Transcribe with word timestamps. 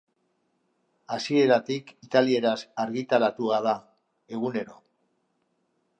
Hasieratik 1.17 1.93
italieraz 2.07 2.57
argitaratua 2.85 3.63
da, 3.69 3.77
egunero. 4.39 4.83